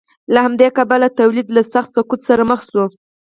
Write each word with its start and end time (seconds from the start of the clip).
له 0.33 0.39
همدې 0.45 0.67
کبله 0.77 1.07
تولید 1.19 1.47
له 1.55 1.61
سخت 1.73 1.89
سقوط 1.97 2.21
سره 2.29 2.43
مخ 2.51 2.59
شو. 2.69 2.85